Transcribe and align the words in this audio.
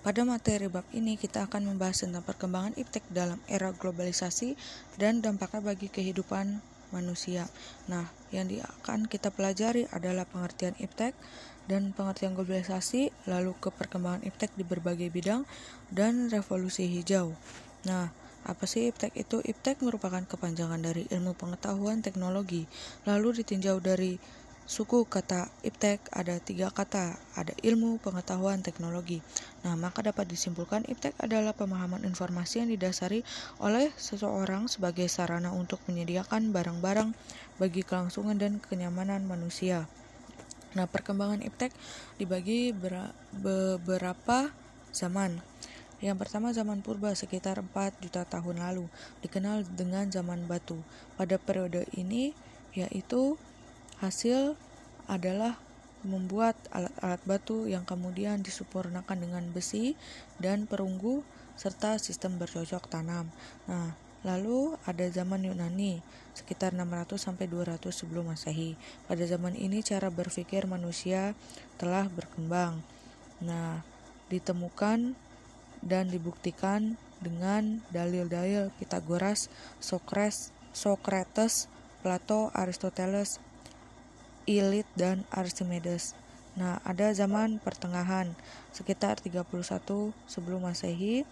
Pada 0.00 0.24
materi 0.24 0.64
bab 0.72 0.88
ini 0.96 1.20
kita 1.20 1.44
akan 1.44 1.76
membahas 1.76 2.08
tentang 2.08 2.24
perkembangan 2.24 2.72
iptek 2.80 3.04
dalam 3.12 3.36
era 3.52 3.68
globalisasi 3.68 4.56
dan 4.96 5.20
dampaknya 5.20 5.60
bagi 5.60 5.92
kehidupan 5.92 6.64
manusia. 6.88 7.44
Nah, 7.84 8.08
yang 8.32 8.48
akan 8.80 9.04
kita 9.04 9.28
pelajari 9.28 9.84
adalah 9.92 10.24
pengertian 10.24 10.72
iptek 10.80 11.12
dan 11.68 11.92
pengertian 11.92 12.32
globalisasi, 12.32 13.12
lalu 13.28 13.52
ke 13.60 13.68
perkembangan 13.68 14.24
iptek 14.24 14.56
di 14.56 14.64
berbagai 14.64 15.12
bidang 15.12 15.44
dan 15.92 16.32
revolusi 16.32 16.88
hijau. 16.88 17.36
Nah, 17.84 18.08
apa 18.48 18.64
sih 18.64 18.88
iptek 18.88 19.12
itu? 19.20 19.44
Iptek 19.44 19.84
merupakan 19.84 20.24
kepanjangan 20.24 20.80
dari 20.80 21.04
ilmu 21.12 21.36
pengetahuan 21.36 22.00
teknologi, 22.00 22.64
lalu 23.04 23.44
ditinjau 23.44 23.84
dari 23.84 24.16
suku 24.70 25.02
kata 25.02 25.50
iptek 25.66 25.98
ada 26.14 26.38
tiga 26.38 26.70
kata, 26.70 27.18
ada 27.34 27.50
ilmu, 27.58 27.98
pengetahuan, 27.98 28.62
teknologi. 28.62 29.18
Nah, 29.66 29.74
maka 29.74 29.98
dapat 30.06 30.30
disimpulkan 30.30 30.86
iptek 30.86 31.18
adalah 31.18 31.50
pemahaman 31.58 32.06
informasi 32.06 32.62
yang 32.62 32.70
didasari 32.70 33.26
oleh 33.58 33.90
seseorang 33.98 34.70
sebagai 34.70 35.10
sarana 35.10 35.50
untuk 35.50 35.82
menyediakan 35.90 36.54
barang-barang 36.54 37.10
bagi 37.58 37.82
kelangsungan 37.82 38.38
dan 38.38 38.62
kenyamanan 38.62 39.26
manusia. 39.26 39.90
Nah, 40.78 40.86
perkembangan 40.86 41.42
iptek 41.42 41.74
dibagi 42.22 42.70
beberapa 43.34 44.54
zaman. 44.94 45.42
Yang 45.98 46.16
pertama 46.22 46.54
zaman 46.54 46.78
purba 46.78 47.10
sekitar 47.18 47.58
4 47.58 47.98
juta 47.98 48.22
tahun 48.22 48.62
lalu, 48.62 48.86
dikenal 49.26 49.66
dengan 49.74 50.06
zaman 50.14 50.46
batu. 50.46 50.78
Pada 51.18 51.42
periode 51.42 51.90
ini 51.98 52.38
yaitu 52.70 53.34
Hasil 54.00 54.56
adalah 55.04 55.60
membuat 56.00 56.56
alat-alat 56.72 57.20
batu 57.28 57.68
yang 57.68 57.84
kemudian 57.84 58.40
disempurnakan 58.40 59.20
dengan 59.20 59.44
besi 59.52 59.92
dan 60.40 60.64
perunggu 60.64 61.20
serta 61.60 62.00
sistem 62.00 62.40
bercocok 62.40 62.88
tanam. 62.88 63.28
Nah, 63.68 63.92
lalu 64.24 64.80
ada 64.88 65.04
zaman 65.12 65.44
Yunani 65.44 66.00
sekitar 66.32 66.72
600 66.72 67.20
sampai 67.20 67.44
200 67.44 67.92
sebelum 67.92 68.32
Masehi. 68.32 68.80
Pada 69.04 69.20
zaman 69.28 69.52
ini 69.52 69.84
cara 69.84 70.08
berpikir 70.08 70.64
manusia 70.64 71.36
telah 71.76 72.08
berkembang. 72.08 72.80
Nah, 73.44 73.84
ditemukan 74.32 75.12
dan 75.84 76.08
dibuktikan 76.08 76.96
dengan 77.20 77.84
dalil-dalil 77.92 78.72
Pitagoras, 78.80 79.52
Socrates, 79.84 80.56
Socrates, 80.72 81.68
Plato, 82.00 82.48
Aristoteles, 82.56 83.36
Ilit 84.48 84.88
dan 84.96 85.24
Archimedes. 85.32 86.16
Nah, 86.58 86.82
ada 86.82 87.12
zaman 87.14 87.62
pertengahan 87.62 88.34
sekitar 88.74 89.22
31 89.22 89.46
sebelum 90.26 90.66
Masehi 90.66 91.24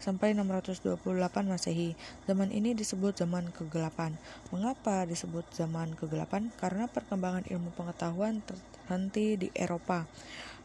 sampai 0.00 0.32
628 0.32 0.96
Masehi. 1.44 1.92
Zaman 2.24 2.48
ini 2.48 2.72
disebut 2.72 3.18
zaman 3.20 3.52
kegelapan. 3.52 4.16
Mengapa 4.48 5.04
disebut 5.04 5.44
zaman 5.52 5.92
kegelapan? 5.94 6.48
Karena 6.56 6.88
perkembangan 6.88 7.44
ilmu 7.46 7.70
pengetahuan 7.76 8.40
terhenti 8.46 9.36
di 9.36 9.48
Eropa 9.52 10.08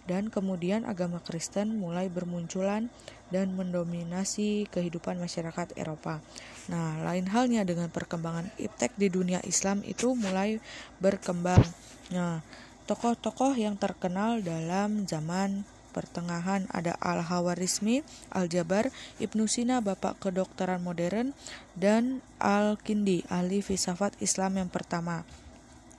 dan 0.05 0.29
kemudian 0.29 0.85
agama 0.85 1.21
Kristen 1.21 1.81
mulai 1.81 2.09
bermunculan 2.09 2.89
dan 3.33 3.57
mendominasi 3.57 4.69
kehidupan 4.69 5.17
masyarakat 5.17 5.73
Eropa. 5.75 6.21
Nah, 6.69 7.01
lain 7.01 7.25
halnya 7.29 7.65
dengan 7.65 7.89
perkembangan 7.89 8.53
iptek 8.61 8.93
di 8.97 9.09
dunia 9.09 9.41
Islam 9.45 9.81
itu 9.85 10.13
mulai 10.13 10.61
berkembang 11.01 11.65
Nah, 12.13 12.45
tokoh-tokoh 12.85 13.57
yang 13.57 13.81
terkenal 13.81 14.45
dalam 14.45 15.09
zaman 15.09 15.65
pertengahan 15.89 16.69
ada 16.69 16.93
Al-Hawarizmi, 17.01 18.05
Al-Jabar, 18.29 18.91
Ibnu 19.17 19.49
Sina, 19.49 19.81
bapak 19.81 20.21
kedokteran 20.21 20.83
modern, 20.83 21.33
dan 21.73 22.19
Al-Kindi, 22.37 23.25
ahli 23.31 23.63
filsafat 23.65 24.19
Islam 24.21 24.59
yang 24.61 24.69
pertama. 24.69 25.25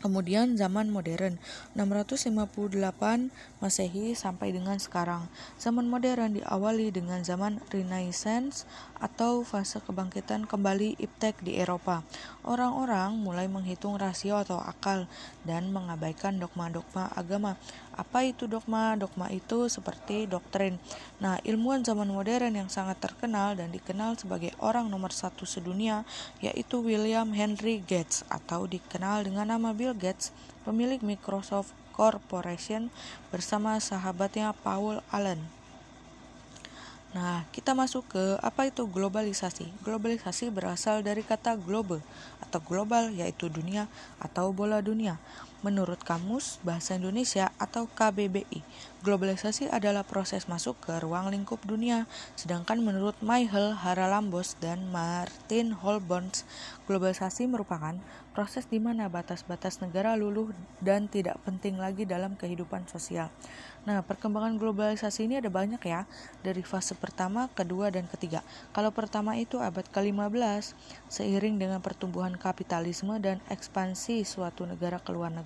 Kemudian 0.00 0.60
zaman 0.60 0.92
modern 0.92 1.40
658 1.72 3.32
Masehi 3.64 4.12
sampai 4.12 4.52
dengan 4.52 4.76
sekarang. 4.76 5.26
Zaman 5.56 5.88
modern 5.88 6.36
diawali 6.36 6.92
dengan 6.92 7.24
zaman 7.24 7.64
Renaissance 7.72 8.68
atau 8.96 9.44
fase 9.44 9.82
kebangkitan 9.84 10.48
kembali 10.48 10.96
iptek 10.96 11.38
di 11.44 11.60
Eropa. 11.60 12.00
Orang-orang 12.46 13.16
mulai 13.16 13.48
menghitung 13.48 13.96
rasio 14.00 14.40
atau 14.40 14.56
akal 14.60 15.04
dan 15.44 15.72
mengabaikan 15.72 16.40
dogma-dogma 16.40 17.12
agama. 17.12 17.60
Apa 17.96 18.24
itu 18.28 18.44
dogma? 18.44 18.96
Dogma 18.96 19.32
itu 19.32 19.68
seperti 19.72 20.28
doktrin. 20.28 20.76
Nah, 21.20 21.40
ilmuwan 21.44 21.84
zaman 21.84 22.08
modern 22.08 22.56
yang 22.56 22.68
sangat 22.68 23.00
terkenal 23.00 23.56
dan 23.56 23.72
dikenal 23.72 24.20
sebagai 24.20 24.52
orang 24.60 24.88
nomor 24.92 25.12
satu 25.12 25.48
sedunia 25.48 26.04
yaitu 26.44 26.84
William 26.84 27.32
Henry 27.32 27.80
Gates 27.80 28.22
atau 28.28 28.68
dikenal 28.68 29.24
dengan 29.24 29.48
nama 29.48 29.72
Bill 29.72 29.96
Gates, 29.96 30.32
pemilik 30.64 31.00
Microsoft 31.00 31.72
Corporation 31.96 32.92
bersama 33.32 33.80
sahabatnya 33.80 34.52
Paul 34.60 35.00
Allen. 35.08 35.55
Nah, 37.16 37.48
kita 37.48 37.72
masuk 37.72 38.04
ke 38.12 38.24
apa 38.44 38.68
itu 38.68 38.84
globalisasi. 38.84 39.72
Globalisasi 39.80 40.52
berasal 40.52 41.00
dari 41.00 41.24
kata 41.24 41.56
globe 41.56 42.04
atau 42.44 42.60
global 42.60 43.08
yaitu 43.08 43.48
dunia 43.48 43.88
atau 44.20 44.52
bola 44.52 44.84
dunia. 44.84 45.16
Menurut 45.64 46.04
Kamus 46.04 46.60
Bahasa 46.60 47.00
Indonesia 47.00 47.48
atau 47.56 47.88
KBBI, 47.88 48.60
globalisasi 49.00 49.72
adalah 49.72 50.02
proses 50.04 50.50
masuk 50.50 50.76
ke 50.82 50.98
ruang 50.98 51.30
lingkup 51.30 51.62
dunia. 51.62 52.04
Sedangkan 52.34 52.82
menurut 52.82 53.14
Michael 53.22 53.78
Haralambos 53.78 54.58
dan 54.58 54.90
Martin 54.90 55.72
Holborns, 55.72 56.42
globalisasi 56.84 57.46
merupakan 57.48 57.96
proses 58.36 58.68
di 58.68 58.76
mana 58.76 59.08
batas-batas 59.08 59.80
negara 59.80 60.12
luluh 60.12 60.52
dan 60.84 61.08
tidak 61.08 61.40
penting 61.48 61.80
lagi 61.80 62.04
dalam 62.04 62.36
kehidupan 62.36 62.84
sosial. 62.84 63.32
Nah, 63.86 64.02
perkembangan 64.02 64.58
globalisasi 64.58 65.30
ini 65.30 65.38
ada 65.38 65.46
banyak 65.46 65.78
ya, 65.86 66.10
dari 66.42 66.66
fase 66.66 66.98
pertama, 66.98 67.46
kedua, 67.54 67.88
dan 67.88 68.10
ketiga. 68.10 68.42
Kalau 68.74 68.90
pertama 68.90 69.38
itu 69.38 69.62
abad 69.62 69.86
ke-15, 69.88 70.74
seiring 71.06 71.56
dengan 71.56 71.78
pertumbuhan 71.78 72.34
kapitalisme 72.34 73.14
dan 73.22 73.38
ekspansi 73.46 74.26
suatu 74.26 74.66
negara 74.66 74.98
ke 74.98 75.14
luar 75.14 75.30
negeri, 75.30 75.45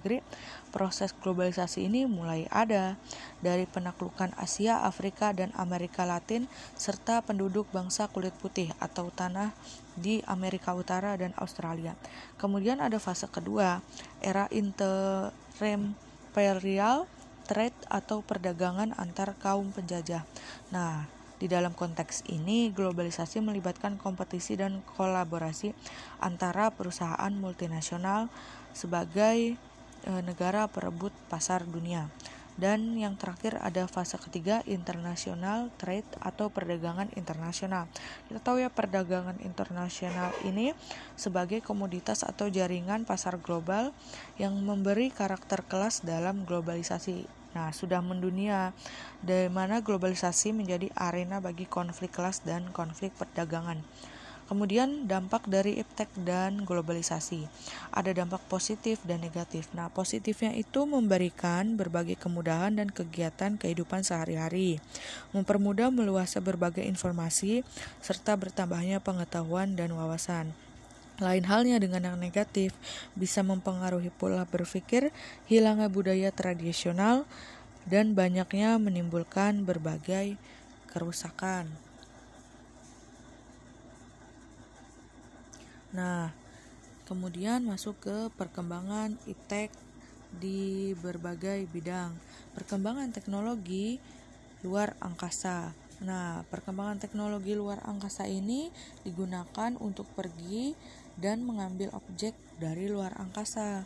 proses 0.70 1.10
globalisasi 1.12 1.84
ini 1.86 2.06
mulai 2.06 2.46
ada 2.48 2.96
dari 3.44 3.66
penaklukan 3.66 4.30
Asia, 4.38 4.84
Afrika, 4.86 5.34
dan 5.36 5.52
Amerika 5.58 6.06
Latin, 6.08 6.48
serta 6.78 7.20
penduduk 7.20 7.68
bangsa 7.74 8.08
kulit 8.08 8.32
putih 8.38 8.72
atau 8.80 9.10
tanah 9.12 9.52
di 9.98 10.22
Amerika 10.24 10.72
Utara 10.72 11.16
dan 11.18 11.34
Australia. 11.36 11.94
Kemudian 12.40 12.80
ada 12.80 12.98
fase 13.02 13.26
kedua, 13.28 13.82
era 14.24 14.48
interimperial 14.48 17.04
trade 17.50 17.74
atau 17.90 18.22
perdagangan 18.22 18.94
antar 18.94 19.34
kaum 19.42 19.74
penjajah. 19.74 20.22
Nah, 20.70 21.10
di 21.40 21.48
dalam 21.48 21.72
konteks 21.72 22.28
ini, 22.28 22.68
globalisasi 22.68 23.40
melibatkan 23.40 23.96
kompetisi 23.96 24.60
dan 24.60 24.84
kolaborasi 24.94 25.72
antara 26.20 26.68
perusahaan 26.68 27.32
multinasional 27.32 28.28
sebagai 28.76 29.56
e, 30.04 30.12
negara 30.24 30.68
perebut 30.68 31.12
pasar 31.28 31.64
dunia. 31.64 32.08
Dan 32.60 32.92
yang 33.00 33.16
terakhir 33.16 33.56
ada 33.64 33.88
fase 33.88 34.20
ketiga 34.20 34.60
internasional 34.68 35.72
trade 35.80 36.04
atau 36.20 36.52
perdagangan 36.52 37.08
internasional. 37.16 37.88
Kita 38.28 38.36
tahu 38.42 38.60
ya 38.60 38.68
perdagangan 38.68 39.40
internasional 39.40 40.36
ini 40.44 40.76
sebagai 41.16 41.64
komoditas 41.64 42.20
atau 42.20 42.52
jaringan 42.52 43.08
pasar 43.08 43.40
global 43.40 43.96
yang 44.36 44.52
memberi 44.60 45.08
karakter 45.08 45.64
kelas 45.64 46.04
dalam 46.04 46.44
globalisasi 46.44 47.40
Nah, 47.50 47.74
sudah 47.74 47.98
mendunia, 47.98 48.70
dari 49.18 49.50
mana 49.50 49.82
globalisasi 49.82 50.54
menjadi 50.54 50.86
arena 50.94 51.42
bagi 51.42 51.66
konflik 51.66 52.14
kelas 52.14 52.46
dan 52.46 52.70
konflik 52.70 53.10
perdagangan. 53.18 53.82
Kemudian 54.50 55.06
dampak 55.06 55.46
dari 55.46 55.78
iptek 55.78 56.10
dan 56.26 56.66
globalisasi. 56.66 57.46
Ada 57.94 58.10
dampak 58.10 58.42
positif 58.50 58.98
dan 59.06 59.22
negatif. 59.22 59.70
Nah, 59.78 59.86
positifnya 59.94 60.50
itu 60.58 60.90
memberikan 60.90 61.78
berbagai 61.78 62.18
kemudahan 62.18 62.74
dan 62.74 62.90
kegiatan 62.90 63.54
kehidupan 63.54 64.02
sehari-hari, 64.02 64.82
mempermudah 65.30 65.94
meluasnya 65.94 66.42
berbagai 66.42 66.82
informasi 66.82 67.62
serta 68.02 68.34
bertambahnya 68.34 68.98
pengetahuan 68.98 69.78
dan 69.78 69.94
wawasan. 69.94 70.50
Lain 71.22 71.46
halnya 71.46 71.78
dengan 71.78 72.10
yang 72.10 72.18
negatif, 72.18 72.74
bisa 73.14 73.46
mempengaruhi 73.46 74.10
pola 74.10 74.42
berpikir, 74.50 75.14
hilangnya 75.46 75.86
budaya 75.86 76.34
tradisional, 76.34 77.22
dan 77.86 78.18
banyaknya 78.18 78.82
menimbulkan 78.82 79.62
berbagai 79.62 80.34
kerusakan. 80.90 81.70
Nah, 85.90 86.30
kemudian 87.10 87.66
masuk 87.66 87.98
ke 87.98 88.16
perkembangan 88.38 89.18
iptek 89.26 89.74
di 90.38 90.94
berbagai 91.02 91.66
bidang. 91.74 92.14
Perkembangan 92.54 93.10
teknologi 93.10 93.98
luar 94.62 94.94
angkasa. 95.02 95.74
Nah, 96.00 96.46
perkembangan 96.48 97.02
teknologi 97.02 97.52
luar 97.58 97.82
angkasa 97.84 98.24
ini 98.30 98.70
digunakan 99.02 99.74
untuk 99.82 100.06
pergi 100.14 100.72
dan 101.18 101.42
mengambil 101.44 101.92
objek 101.92 102.32
dari 102.56 102.88
luar 102.88 103.12
angkasa. 103.18 103.84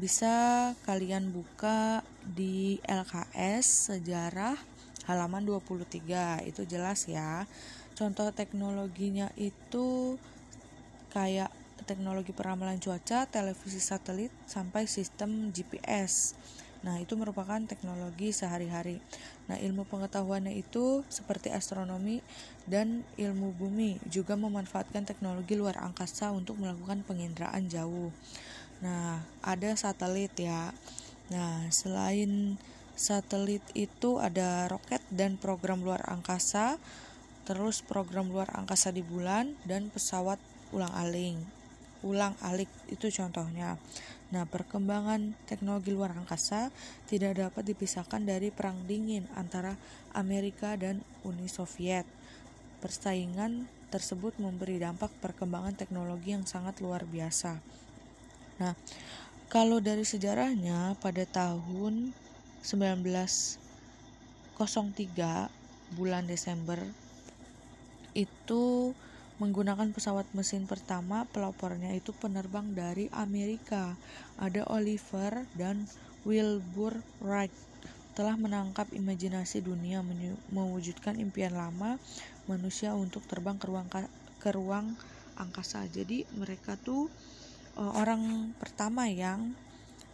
Bisa 0.00 0.72
kalian 0.88 1.34
buka 1.34 2.00
di 2.24 2.80
LKS 2.88 3.92
Sejarah 3.92 4.56
halaman 5.04 5.44
23. 5.44 6.46
Itu 6.48 6.64
jelas 6.64 7.04
ya. 7.10 7.44
Contoh 7.92 8.32
teknologinya 8.32 9.28
itu 9.36 10.16
kayak 11.12 11.52
teknologi 11.84 12.32
peramalan 12.32 12.80
cuaca, 12.80 13.28
televisi 13.28 13.78
satelit, 13.82 14.32
sampai 14.48 14.88
sistem 14.88 15.52
GPS. 15.52 16.32
Nah, 16.82 16.98
itu 16.98 17.14
merupakan 17.14 17.62
teknologi 17.62 18.34
sehari-hari. 18.34 18.98
Nah, 19.46 19.54
ilmu 19.54 19.86
pengetahuannya 19.86 20.58
itu 20.58 21.06
seperti 21.06 21.54
astronomi 21.54 22.18
dan 22.66 23.06
ilmu 23.14 23.54
bumi 23.54 24.02
juga 24.10 24.34
memanfaatkan 24.34 25.06
teknologi 25.06 25.54
luar 25.54 25.78
angkasa 25.78 26.34
untuk 26.34 26.58
melakukan 26.58 27.06
penginderaan 27.06 27.70
jauh. 27.70 28.10
Nah, 28.82 29.22
ada 29.46 29.78
satelit 29.78 30.34
ya. 30.34 30.74
Nah, 31.30 31.70
selain 31.70 32.58
satelit 32.98 33.62
itu 33.78 34.18
ada 34.18 34.66
roket 34.66 35.00
dan 35.14 35.38
program 35.38 35.86
luar 35.86 36.02
angkasa, 36.10 36.82
terus 37.46 37.78
program 37.78 38.26
luar 38.26 38.50
angkasa 38.58 38.90
di 38.90 39.06
bulan 39.06 39.54
dan 39.62 39.86
pesawat 39.86 40.42
ulang-aling. 40.72 41.38
Ulang-alik 42.02 42.66
itu 42.90 43.06
contohnya. 43.14 43.78
Nah, 44.32 44.48
perkembangan 44.48 45.36
teknologi 45.44 45.92
luar 45.92 46.16
angkasa 46.16 46.72
tidak 47.06 47.38
dapat 47.38 47.68
dipisahkan 47.68 48.24
dari 48.24 48.48
perang 48.48 48.88
dingin 48.88 49.28
antara 49.36 49.76
Amerika 50.16 50.74
dan 50.74 51.04
Uni 51.22 51.46
Soviet. 51.46 52.08
Persaingan 52.80 53.68
tersebut 53.92 54.40
memberi 54.40 54.80
dampak 54.80 55.12
perkembangan 55.20 55.76
teknologi 55.76 56.32
yang 56.32 56.48
sangat 56.48 56.80
luar 56.80 57.04
biasa. 57.04 57.60
Nah, 58.56 58.72
kalau 59.52 59.84
dari 59.84 60.08
sejarahnya 60.08 60.96
pada 60.96 61.28
tahun 61.28 62.16
1903 62.64 64.56
bulan 65.92 66.24
Desember 66.24 66.80
itu 68.16 68.96
menggunakan 69.42 69.90
pesawat 69.90 70.30
mesin 70.38 70.70
pertama 70.70 71.26
pelopornya 71.34 71.90
itu 71.90 72.14
penerbang 72.14 72.70
dari 72.78 73.10
Amerika. 73.10 73.98
Ada 74.38 74.70
Oliver 74.70 75.42
dan 75.58 75.90
Wilbur 76.22 77.02
Wright 77.18 77.50
telah 78.14 78.38
menangkap 78.38 78.86
imajinasi 78.94 79.66
dunia 79.66 80.06
mewujudkan 80.54 81.18
impian 81.18 81.58
lama 81.58 81.98
manusia 82.46 82.94
untuk 82.94 83.26
terbang 83.26 83.58
ke 83.58 83.66
ruang 83.66 83.90
ke 84.38 84.50
ruang 84.54 84.94
angkasa. 85.34 85.82
Jadi 85.90 86.22
mereka 86.38 86.78
tuh 86.78 87.10
uh, 87.74 87.92
orang 87.98 88.54
pertama 88.62 89.10
yang 89.10 89.58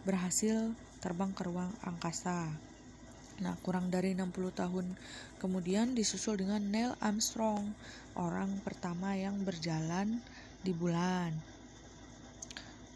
berhasil 0.09 0.73
terbang 1.05 1.29
ke 1.37 1.45
ruang 1.45 1.69
angkasa 1.85 2.68
Nah, 3.39 3.55
kurang 3.63 3.87
dari 3.87 4.11
60 4.15 4.51
tahun 4.51 4.85
kemudian 5.39 5.95
disusul 5.95 6.35
dengan 6.35 6.59
Neil 6.59 6.91
Armstrong, 6.99 7.71
orang 8.19 8.59
pertama 8.61 9.15
yang 9.15 9.39
berjalan 9.47 10.19
di 10.59 10.75
bulan. 10.75 11.31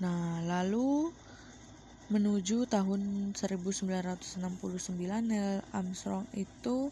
Nah, 0.04 0.44
lalu 0.44 1.16
menuju 2.12 2.68
tahun 2.68 3.32
1969 3.32 4.44
Neil 5.24 5.64
Armstrong 5.72 6.28
itu 6.36 6.92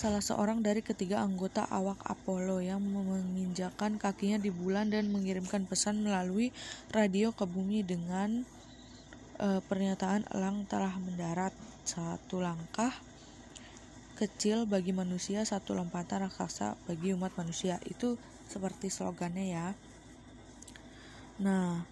salah 0.00 0.24
seorang 0.24 0.64
dari 0.64 0.80
ketiga 0.80 1.20
anggota 1.20 1.68
awak 1.68 2.00
Apollo 2.08 2.64
yang 2.64 2.80
menginjakan 2.80 4.00
kakinya 4.00 4.40
di 4.40 4.48
bulan 4.48 4.88
dan 4.88 5.12
mengirimkan 5.12 5.68
pesan 5.68 6.00
melalui 6.00 6.56
radio 6.88 7.36
ke 7.36 7.44
bumi 7.44 7.84
dengan 7.84 8.48
e, 9.36 9.60
pernyataan 9.60 10.24
elang 10.32 10.64
telah 10.64 10.96
mendarat 10.96 11.52
satu 11.90 12.38
langkah 12.38 12.94
kecil 14.14 14.68
bagi 14.70 14.94
manusia, 14.94 15.42
satu 15.42 15.74
lompatan 15.74 16.28
raksasa 16.28 16.78
bagi 16.86 17.10
umat 17.16 17.34
manusia. 17.34 17.82
Itu 17.88 18.14
seperti 18.46 18.92
slogannya 18.92 19.46
ya. 19.50 19.66
Nah, 21.40 21.82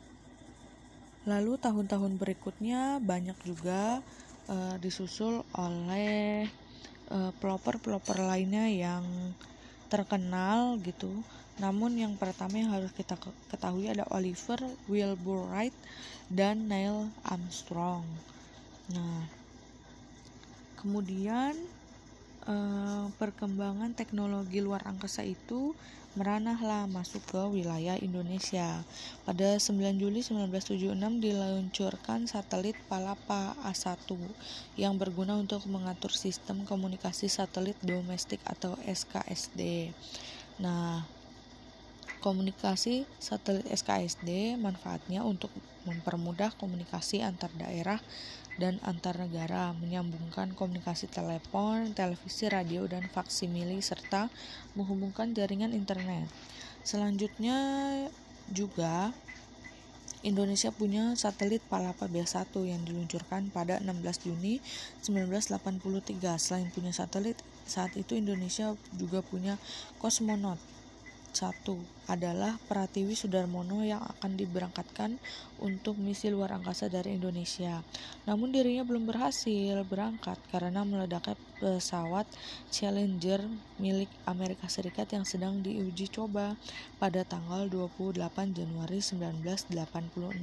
lalu 1.26 1.58
tahun-tahun 1.58 2.20
berikutnya 2.20 3.02
banyak 3.02 3.38
juga 3.42 4.04
uh, 4.46 4.76
disusul 4.78 5.42
oleh 5.56 6.46
uh, 7.08 7.32
pelopor-pelopor 7.40 8.22
lainnya 8.22 8.68
yang 8.68 9.04
terkenal 9.88 10.76
gitu. 10.84 11.10
Namun 11.58 11.96
yang 11.98 12.14
pertama 12.20 12.60
yang 12.60 12.70
harus 12.76 12.92
kita 12.92 13.16
ketahui 13.50 13.88
ada 13.90 14.06
Oliver 14.12 14.62
Wilbur 14.86 15.48
Wright 15.48 15.74
dan 16.28 16.68
Neil 16.68 17.08
Armstrong. 17.24 18.04
Nah, 18.92 19.37
Kemudian 20.78 21.58
eh, 22.46 23.04
perkembangan 23.18 23.98
teknologi 23.98 24.62
luar 24.62 24.86
angkasa 24.86 25.26
itu 25.26 25.74
meranahlah 26.16 26.90
masuk 26.90 27.22
ke 27.30 27.40
wilayah 27.50 27.94
Indonesia. 28.00 28.82
Pada 29.22 29.60
9 29.60 30.02
Juli 30.02 30.24
1976 30.24 30.96
diluncurkan 31.22 32.26
satelit 32.26 32.74
Palapa 32.90 33.54
A1 33.62 34.02
yang 34.74 34.98
berguna 34.98 35.38
untuk 35.38 35.62
mengatur 35.70 36.10
sistem 36.10 36.66
komunikasi 36.66 37.30
satelit 37.30 37.78
domestik 37.84 38.42
atau 38.42 38.74
SKSD. 38.82 39.92
Nah, 40.58 41.06
komunikasi 42.18 43.06
satelit 43.22 43.68
SKSD 43.70 44.58
manfaatnya 44.58 45.22
untuk 45.22 45.54
mempermudah 45.86 46.50
komunikasi 46.58 47.22
antar 47.22 47.52
daerah 47.54 48.02
dan 48.58 48.82
antar 48.82 49.14
negara, 49.16 49.70
menyambungkan 49.78 50.52
komunikasi 50.58 51.06
telepon, 51.06 51.94
televisi, 51.94 52.50
radio, 52.50 52.84
dan 52.90 53.06
faksimili 53.06 53.78
serta 53.78 54.26
menghubungkan 54.74 55.30
jaringan 55.30 55.70
internet. 55.70 56.26
Selanjutnya 56.82 57.56
juga 58.50 59.14
Indonesia 60.26 60.74
punya 60.74 61.14
satelit 61.14 61.62
Palapa 61.70 62.10
B1 62.10 62.50
yang 62.66 62.82
diluncurkan 62.82 63.54
pada 63.54 63.78
16 63.78 64.26
Juni 64.26 64.58
1983. 65.06 65.62
Selain 66.42 66.66
punya 66.74 66.90
satelit, 66.90 67.38
saat 67.70 67.94
itu 67.94 68.18
Indonesia 68.18 68.74
juga 68.98 69.22
punya 69.22 69.62
Kosmonot. 70.02 70.58
1 71.32 72.08
adalah 72.08 72.56
Pratiwi 72.66 73.12
Sudarmono 73.12 73.84
yang 73.84 74.00
akan 74.00 74.36
diberangkatkan 74.40 75.20
untuk 75.60 76.00
misi 76.00 76.32
luar 76.32 76.56
angkasa 76.56 76.88
dari 76.88 77.14
Indonesia. 77.20 77.84
Namun 78.24 78.48
dirinya 78.48 78.82
belum 78.82 79.04
berhasil 79.04 79.84
berangkat 79.84 80.40
karena 80.48 80.82
meledaknya 80.88 81.36
pesawat 81.60 82.24
Challenger 82.72 83.44
milik 83.76 84.08
Amerika 84.24 84.70
Serikat 84.72 85.12
yang 85.12 85.28
sedang 85.28 85.60
diuji 85.60 86.08
coba 86.08 86.56
pada 86.96 87.26
tanggal 87.28 87.68
28 87.68 88.18
Januari 88.56 88.98
1986. 89.04 90.40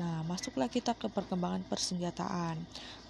Nah, 0.00 0.24
masuklah 0.24 0.72
kita 0.72 0.96
ke 0.96 1.12
perkembangan 1.12 1.60
persenjataan. 1.68 2.56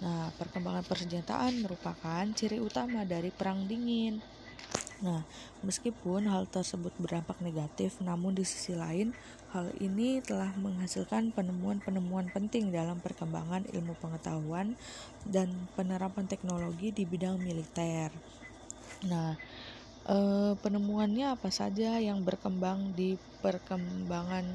Nah, 0.03 0.27
perkembangan 0.35 0.83
persenjataan 0.83 1.63
merupakan 1.63 2.25
ciri 2.35 2.59
utama 2.59 3.07
dari 3.07 3.31
perang 3.31 3.63
dingin. 3.63 4.40
Nah, 5.01 5.25
meskipun 5.65 6.29
hal 6.29 6.45
tersebut 6.45 6.93
berdampak 7.01 7.41
negatif, 7.41 7.97
namun 8.05 8.37
di 8.37 8.45
sisi 8.45 8.77
lain, 8.77 9.17
hal 9.49 9.73
ini 9.81 10.21
telah 10.21 10.53
menghasilkan 10.53 11.33
penemuan-penemuan 11.33 12.29
penting 12.29 12.69
dalam 12.69 13.01
perkembangan 13.01 13.65
ilmu 13.73 13.97
pengetahuan 13.97 14.77
dan 15.25 15.49
penerapan 15.73 16.29
teknologi 16.29 16.93
di 16.93 17.09
bidang 17.09 17.41
militer. 17.41 18.13
Nah, 19.09 19.33
eh, 20.05 20.53
penemuannya 20.61 21.33
apa 21.33 21.49
saja 21.49 21.97
yang 21.97 22.21
berkembang 22.21 22.93
di 22.93 23.17
perkembangan 23.41 24.45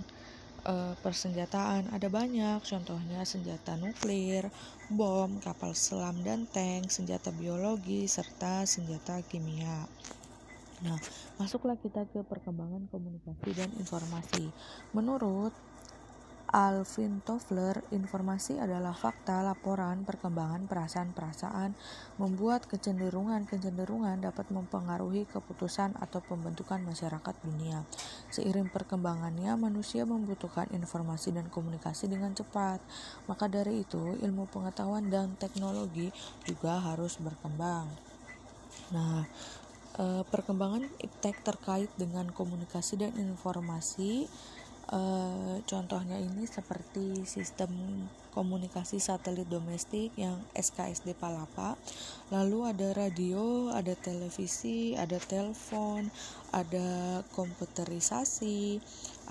eh, 0.63 0.95
persenjataan? 1.03 1.91
Ada 1.91 2.07
banyak, 2.07 2.63
contohnya 2.63 3.27
senjata 3.27 3.75
nuklir, 3.75 4.47
bom, 4.95 5.43
kapal 5.43 5.75
selam 5.75 6.23
dan 6.23 6.47
tank, 6.47 6.87
senjata 6.95 7.35
biologi, 7.35 8.07
serta 8.07 8.63
senjata 8.63 9.19
kimia. 9.27 9.91
Nah, 10.85 11.01
masuklah 11.41 11.81
kita 11.81 12.05
ke 12.13 12.21
perkembangan 12.21 12.85
komunikasi 12.93 13.49
dan 13.57 13.73
informasi. 13.81 14.53
Menurut 14.93 15.57
Alvin 16.47 17.27
Toffler, 17.27 17.83
informasi 17.91 18.55
adalah 18.63 18.95
fakta, 18.95 19.43
laporan, 19.43 20.07
perkembangan, 20.07 20.71
perasaan-perasaan, 20.71 21.75
membuat 22.23 22.71
kecenderungan-kecenderungan 22.71 24.23
dapat 24.23 24.47
mempengaruhi 24.55 25.27
keputusan 25.27 25.99
atau 25.99 26.23
pembentukan 26.23 26.79
masyarakat 26.87 27.35
dunia. 27.43 27.83
Seiring 28.31 28.71
perkembangannya, 28.71 29.59
manusia 29.59 30.07
membutuhkan 30.07 30.71
informasi 30.71 31.35
dan 31.35 31.51
komunikasi 31.51 32.07
dengan 32.07 32.31
cepat. 32.31 32.79
Maka 33.27 33.51
dari 33.51 33.83
itu, 33.83 34.15
ilmu 34.15 34.47
pengetahuan 34.47 35.11
dan 35.11 35.35
teknologi 35.35 36.15
juga 36.47 36.79
harus 36.79 37.19
berkembang. 37.19 37.91
Nah, 38.95 39.27
uh, 39.99 40.23
perkembangan 40.29 40.87
iptek 41.01 41.41
terkait 41.45 41.91
dengan 41.97 42.29
komunikasi 42.33 43.01
dan 43.01 43.13
informasi 43.17 44.29
uh, 44.93 45.59
contohnya 45.65 46.17
ini 46.21 46.45
seperti 46.45 47.25
sistem 47.27 47.71
komunikasi 48.37 49.01
satelit 49.01 49.49
domestik 49.49 50.13
yang 50.21 50.37
SKSD 50.53 51.17
Palapa. 51.17 51.81
Lalu 52.29 52.69
ada 52.69 52.93
radio 52.93 53.73
ada 53.73 53.97
televisi 53.97 54.93
ada 54.93 55.17
telepon 55.17 56.13
ada 56.53 57.21
komputerisasi 57.33 58.81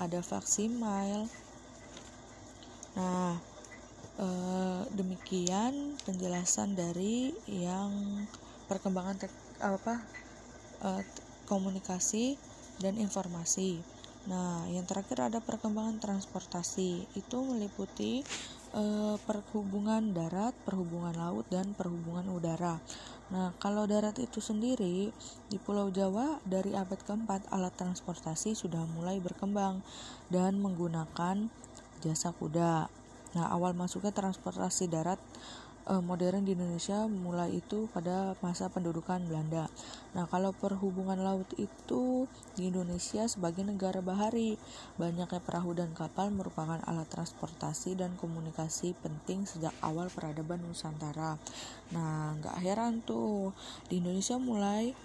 ada 0.02 0.20
mail 0.74 1.30
nah 2.96 3.36
uh, 4.16 4.82
demikian 4.96 6.00
penjelasan 6.08 6.80
dari 6.80 7.36
yang 7.44 8.24
perkembangan 8.72 9.20
tek, 9.20 9.34
apa 9.60 10.00
uh, 10.86 11.02
komunikasi 11.50 12.38
dan 12.78 13.02
informasi. 13.02 13.82
Nah, 14.26 14.66
yang 14.74 14.90
terakhir 14.90 15.22
ada 15.22 15.40
perkembangan 15.42 16.02
transportasi. 16.02 17.06
Itu 17.14 17.46
meliputi 17.46 18.26
uh, 18.74 19.22
perhubungan 19.22 20.18
darat, 20.18 20.58
perhubungan 20.66 21.14
laut, 21.14 21.46
dan 21.54 21.78
perhubungan 21.78 22.26
udara. 22.34 22.82
Nah, 23.30 23.54
kalau 23.62 23.86
darat 23.86 24.18
itu 24.18 24.42
sendiri 24.42 25.14
di 25.50 25.58
Pulau 25.62 25.94
Jawa 25.94 26.42
dari 26.46 26.74
abad 26.74 26.98
keempat 27.06 27.50
alat 27.54 27.74
transportasi 27.78 28.54
sudah 28.58 28.86
mulai 28.98 29.22
berkembang 29.22 29.86
dan 30.34 30.58
menggunakan 30.58 31.50
jasa 32.02 32.34
kuda. 32.34 32.90
Nah, 33.36 33.46
awal 33.52 33.78
masuknya 33.78 34.14
transportasi 34.14 34.90
darat 34.90 35.22
uh, 35.86 36.02
modern 36.02 36.46
di 36.46 36.58
Indonesia 36.58 37.06
mulai 37.06 37.62
itu 37.62 37.86
pada 37.94 38.34
masa 38.42 38.70
pendudukan 38.70 39.22
Belanda. 39.26 39.70
Nah, 40.18 40.26
kalau 40.30 40.52
perhubungan 40.52 41.18
laut 41.22 41.48
itu 41.58 42.26
di 42.58 42.70
Indonesia 42.74 43.26
sebagai 43.30 43.62
negara 43.62 44.02
bahari, 44.02 44.58
banyaknya 44.98 45.42
perahu 45.42 45.78
dan 45.78 45.94
kapal 45.94 46.34
merupakan 46.34 46.82
alat 46.86 47.08
transportasi 47.10 47.98
dan 47.98 48.18
komunikasi 48.18 48.98
penting 49.00 49.46
sejak 49.46 49.74
awal 49.86 50.10
peradaban 50.10 50.62
Nusantara. 50.66 51.38
Nah, 51.94 52.36
nggak 52.42 52.58
heran 52.66 53.06
tuh 53.06 53.54
di 53.88 54.02
Indonesia 54.02 54.42
mulai 54.42 54.98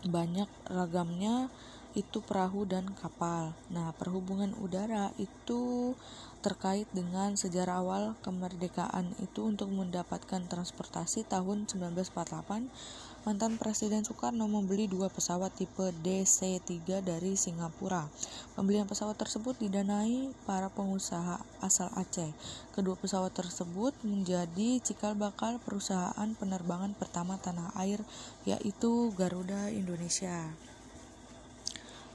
banyak 0.00 0.48
ragamnya 0.72 1.52
itu 1.98 2.22
perahu 2.22 2.66
dan 2.66 2.90
kapal. 2.98 3.56
Nah, 3.70 3.90
perhubungan 3.96 4.54
udara 4.58 5.10
itu 5.18 5.94
terkait 6.40 6.88
dengan 6.96 7.36
sejarah 7.36 7.84
awal 7.84 8.04
kemerdekaan 8.24 9.12
itu 9.20 9.44
untuk 9.44 9.68
mendapatkan 9.68 10.40
transportasi 10.48 11.28
tahun 11.28 11.68
1948 11.68 13.20
mantan 13.20 13.60
Presiden 13.60 14.00
Soekarno 14.00 14.48
membeli 14.48 14.88
dua 14.88 15.12
pesawat 15.12 15.52
tipe 15.52 15.92
DC-3 16.00 17.04
dari 17.04 17.36
Singapura. 17.36 18.08
Pembelian 18.56 18.88
pesawat 18.88 19.20
tersebut 19.20 19.60
didanai 19.60 20.32
para 20.48 20.72
pengusaha 20.72 21.36
asal 21.60 21.92
Aceh. 22.00 22.32
Kedua 22.72 22.96
pesawat 22.96 23.36
tersebut 23.36 23.92
menjadi 24.08 24.80
cikal 24.80 25.12
bakal 25.20 25.60
perusahaan 25.60 26.32
penerbangan 26.32 26.96
pertama 26.96 27.36
tanah 27.36 27.76
air 27.76 28.00
yaitu 28.48 29.12
Garuda 29.12 29.68
Indonesia. 29.68 30.69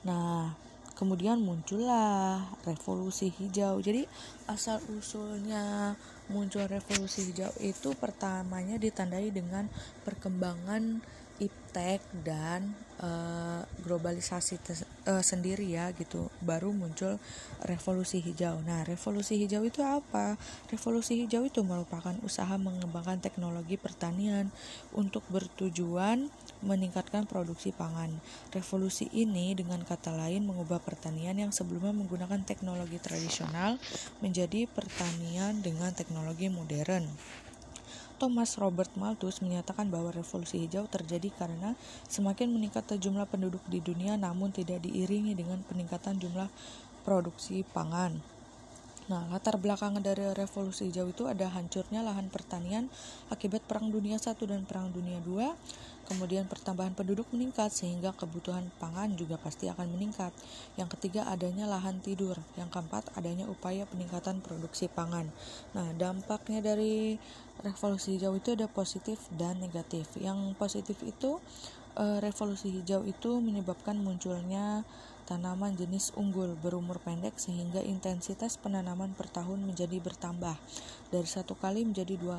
Nah, 0.06 0.54
kemudian 0.94 1.42
muncullah 1.42 2.46
revolusi 2.64 3.34
hijau. 3.34 3.82
Jadi 3.82 4.08
asal 4.48 4.80
usulnya 4.94 5.98
muncul 6.32 6.66
revolusi 6.70 7.30
hijau 7.30 7.52
itu 7.60 7.92
pertamanya 7.98 8.80
ditandai 8.80 9.34
dengan 9.34 9.68
perkembangan 10.08 11.02
iptek 11.42 12.00
dan 12.24 12.72
uh, 13.04 13.66
globalisasi 13.84 14.56
uh, 15.08 15.24
sendiri 15.24 15.70
ya 15.70 15.94
gitu. 15.96 16.28
Baru 16.42 16.74
muncul 16.74 17.22
revolusi 17.64 18.20
hijau. 18.20 18.60
Nah 18.66 18.84
revolusi 18.84 19.40
hijau 19.40 19.64
itu 19.64 19.82
apa? 19.82 20.36
Revolusi 20.70 21.16
hijau 21.24 21.46
itu 21.46 21.62
merupakan 21.62 22.14
usaha 22.26 22.58
mengembangkan 22.58 23.22
teknologi 23.22 23.78
pertanian 23.80 24.50
untuk 24.92 25.24
bertujuan 25.32 26.30
meningkatkan 26.66 27.30
produksi 27.30 27.72
pangan. 27.72 28.10
Revolusi 28.52 29.08
ini 29.14 29.54
dengan 29.54 29.86
kata 29.86 30.12
lain 30.14 30.50
mengubah 30.50 30.82
pertanian 30.82 31.38
yang 31.38 31.54
sebelumnya 31.54 31.94
menggunakan 31.94 32.42
teknologi 32.44 32.98
tradisional 32.98 33.78
menjadi 34.20 34.66
pertanian 34.70 35.62
dengan 35.62 35.94
teknologi 35.94 36.50
modern 36.50 37.06
Thomas 38.16 38.56
Robert 38.56 38.92
Malthus 38.96 39.44
menyatakan 39.44 39.92
bahwa 39.92 40.10
revolusi 40.10 40.64
hijau 40.64 40.88
terjadi 40.88 41.30
karena 41.36 41.76
semakin 42.08 42.52
meningkat 42.52 42.88
jumlah 42.96 43.28
penduduk 43.28 43.62
di 43.68 43.84
dunia 43.84 44.16
namun 44.16 44.50
tidak 44.56 44.82
diiringi 44.84 45.36
dengan 45.36 45.62
peningkatan 45.68 46.18
jumlah 46.18 46.48
produksi 47.04 47.62
pangan. 47.76 48.18
Nah, 49.06 49.30
latar 49.30 49.62
belakang 49.62 50.02
dari 50.02 50.26
revolusi 50.34 50.90
hijau 50.90 51.06
itu 51.14 51.30
ada 51.30 51.46
hancurnya 51.54 52.02
lahan 52.02 52.34
pertanian 52.34 52.90
akibat 53.30 53.62
Perang 53.70 53.94
Dunia 53.94 54.18
I 54.18 54.34
dan 54.50 54.66
Perang 54.66 54.90
Dunia 54.90 55.22
II, 55.22 55.54
Kemudian 56.06 56.46
pertambahan 56.46 56.94
penduduk 56.94 57.26
meningkat 57.34 57.74
sehingga 57.74 58.14
kebutuhan 58.14 58.70
pangan 58.78 59.18
juga 59.18 59.42
pasti 59.42 59.66
akan 59.66 59.98
meningkat. 59.98 60.30
Yang 60.78 60.98
ketiga 60.98 61.26
adanya 61.26 61.66
lahan 61.66 61.98
tidur. 62.02 62.38
Yang 62.56 62.70
keempat 62.78 63.10
adanya 63.18 63.50
upaya 63.50 63.90
peningkatan 63.90 64.46
produksi 64.46 64.86
pangan. 64.86 65.34
Nah, 65.74 65.90
dampaknya 65.98 66.62
dari 66.62 67.18
revolusi 67.66 68.22
hijau 68.22 68.38
itu 68.38 68.54
ada 68.54 68.70
positif 68.70 69.18
dan 69.34 69.58
negatif. 69.58 70.14
Yang 70.22 70.54
positif 70.62 71.02
itu 71.02 71.42
eh, 71.98 72.18
revolusi 72.22 72.70
hijau 72.70 73.02
itu 73.04 73.42
menyebabkan 73.42 73.98
munculnya 73.98 74.86
tanaman 75.26 75.74
jenis 75.74 76.14
unggul 76.14 76.54
berumur 76.62 77.02
pendek 77.02 77.34
sehingga 77.42 77.82
intensitas 77.82 78.62
penanaman 78.62 79.18
per 79.18 79.26
tahun 79.34 79.66
menjadi 79.66 79.98
bertambah 79.98 80.54
dari 81.10 81.26
satu 81.26 81.58
kali 81.58 81.82
menjadi 81.82 82.14
dua 82.14 82.38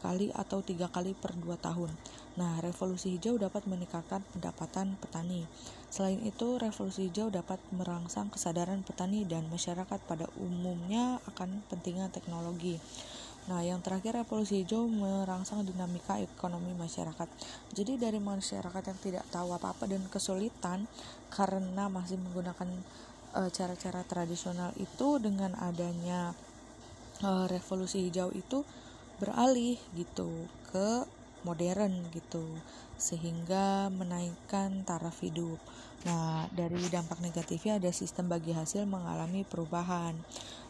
kali 0.00 0.32
atau 0.32 0.64
tiga 0.64 0.88
kali 0.88 1.12
per 1.12 1.36
dua 1.36 1.60
tahun. 1.60 1.92
Nah, 2.40 2.58
revolusi 2.64 3.14
hijau 3.14 3.36
dapat 3.36 3.68
meningkatkan 3.68 4.24
pendapatan 4.32 4.96
petani. 4.96 5.44
Selain 5.92 6.18
itu, 6.24 6.56
revolusi 6.56 7.12
hijau 7.12 7.28
dapat 7.28 7.60
merangsang 7.70 8.32
kesadaran 8.32 8.80
petani 8.80 9.28
dan 9.28 9.46
masyarakat 9.52 10.00
pada 10.08 10.26
umumnya 10.40 11.20
akan 11.28 11.60
pentingnya 11.68 12.08
teknologi. 12.08 12.80
Nah, 13.52 13.60
yang 13.60 13.84
terakhir 13.84 14.16
revolusi 14.16 14.64
hijau 14.64 14.88
merangsang 14.88 15.68
dinamika 15.68 16.16
ekonomi 16.16 16.72
masyarakat. 16.72 17.28
Jadi 17.76 18.00
dari 18.00 18.18
masyarakat 18.18 18.82
yang 18.88 18.98
tidak 19.04 19.24
tahu 19.28 19.52
apa-apa 19.52 19.84
dan 19.84 20.00
kesulitan 20.08 20.88
karena 21.28 21.92
masih 21.92 22.16
menggunakan 22.16 22.68
eh, 23.36 23.50
cara-cara 23.52 24.00
tradisional 24.08 24.72
itu 24.80 25.20
dengan 25.20 25.56
adanya 25.60 26.32
uh, 27.24 27.46
revolusi 27.48 28.08
hijau 28.08 28.32
itu 28.32 28.64
beralih 29.20 29.76
gitu 29.92 30.48
ke 30.72 31.04
modern 31.44 32.08
gitu 32.12 32.44
sehingga 33.00 33.88
menaikkan 33.88 34.84
taraf 34.84 35.24
hidup. 35.24 35.56
Nah, 36.04 36.48
dari 36.52 36.80
dampak 36.88 37.20
negatifnya 37.24 37.80
ada 37.80 37.92
sistem 37.92 38.28
bagi 38.28 38.52
hasil 38.52 38.84
mengalami 38.84 39.44
perubahan. 39.44 40.16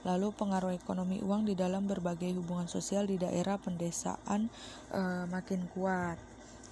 Lalu 0.06 0.30
pengaruh 0.34 0.74
ekonomi 0.74 1.18
uang 1.22 1.46
di 1.46 1.58
dalam 1.58 1.90
berbagai 1.90 2.30
hubungan 2.38 2.70
sosial 2.70 3.06
di 3.10 3.18
daerah 3.18 3.58
pendesaan 3.58 4.46
e, 4.94 5.00
makin 5.26 5.66
kuat 5.74 6.18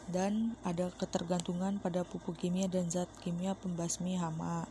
dan 0.09 0.57
ada 0.65 0.89
ketergantungan 0.97 1.77
pada 1.83 2.01
pupuk 2.03 2.41
kimia 2.41 2.67
dan 2.71 2.89
zat 2.89 3.11
kimia 3.21 3.53
pembasmi 3.59 4.17
hama. 4.17 4.65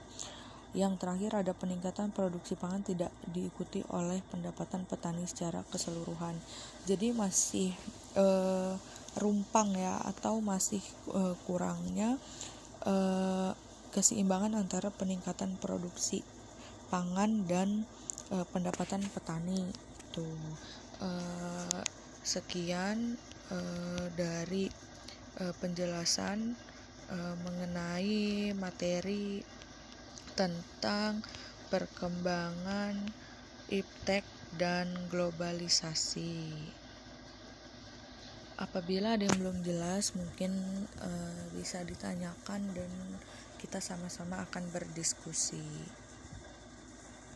Yang 0.77 1.01
terakhir 1.01 1.41
ada 1.41 1.57
peningkatan 1.57 2.13
produksi 2.13 2.53
pangan 2.53 2.85
tidak 2.85 3.09
diikuti 3.33 3.81
oleh 3.89 4.21
pendapatan 4.29 4.85
petani 4.85 5.25
secara 5.25 5.65
keseluruhan. 5.73 6.37
Jadi 6.85 7.17
masih 7.17 7.73
eh, 8.13 8.77
rumpang 9.17 9.73
ya 9.73 9.97
atau 10.05 10.39
masih 10.39 10.81
uh, 11.09 11.33
kurangnya 11.49 12.21
uh, 12.85 13.51
keseimbangan 13.91 14.53
antara 14.53 14.93
peningkatan 14.93 15.57
produksi 15.57 16.21
pangan 16.93 17.49
dan 17.49 17.83
uh, 18.29 18.45
pendapatan 18.53 19.01
petani 19.09 19.65
tuh 20.13 20.37
uh, 21.01 21.81
sekian 22.21 23.17
uh, 23.49 24.05
dari 24.13 24.69
uh, 25.41 25.53
penjelasan 25.57 26.53
uh, 27.09 27.35
mengenai 27.41 28.53
materi 28.53 29.41
tentang 30.37 31.25
perkembangan 31.73 32.93
iptek 33.73 34.23
dan 34.55 34.87
globalisasi. 35.09 36.53
Apabila 38.57 39.17
ada 39.17 39.25
yang 39.25 39.37
belum 39.37 39.61
jelas, 39.65 40.13
mungkin 40.17 40.53
uh, 41.01 41.43
bisa 41.53 41.81
ditanyakan 41.81 42.61
dan 42.73 42.91
kita 43.57 43.81
sama-sama 43.81 44.45
akan 44.45 44.69
berdiskusi. 44.73 45.65